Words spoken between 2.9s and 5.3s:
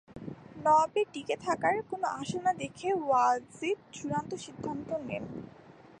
ওয়াজিদ চূড়ান্ত সিদ্ধান্ত নেন।